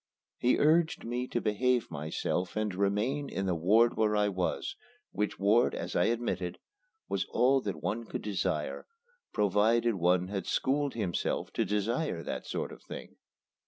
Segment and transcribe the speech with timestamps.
[0.39, 4.75] He urged me to behave myself and remain in the ward where I was,
[5.11, 6.57] which ward, as I admitted,
[7.07, 8.87] was all that one could desire
[9.31, 13.17] provided one had schooled himself to desire that sort of thing.